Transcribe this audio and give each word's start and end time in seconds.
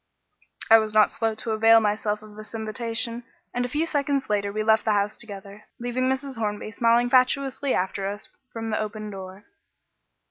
I 0.71 0.79
was 0.79 0.95
not 0.95 1.11
slow 1.11 1.35
to 1.35 1.51
avail 1.51 1.79
myself 1.79 2.23
of 2.23 2.35
this 2.35 2.55
invitation, 2.55 3.23
and 3.53 3.63
a 3.65 3.69
few 3.69 3.85
seconds 3.85 4.31
later 4.31 4.51
we 4.51 4.63
left 4.63 4.83
the 4.83 4.93
house 4.93 5.15
together, 5.15 5.65
leaving 5.79 6.09
Mrs. 6.09 6.39
Hornby 6.39 6.71
smiling 6.71 7.07
fatuously 7.07 7.75
after 7.75 8.07
us 8.07 8.27
from 8.51 8.71
the 8.71 8.79
open 8.79 9.11
door. 9.11 9.45